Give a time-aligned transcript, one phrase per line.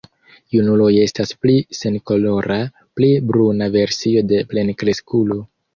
[0.53, 2.59] Junuloj estas pli senkolora,
[2.99, 5.45] pli bruna versio de plenkreskulo.